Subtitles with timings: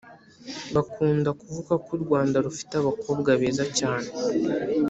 [0.75, 4.07] Bakunda kuvuga ko u Rwanda rufite abakobwa beza cyane